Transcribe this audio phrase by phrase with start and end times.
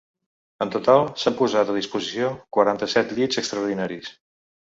[0.65, 4.13] En total s’han posat a disposició quaranta-set llits extraordinaris.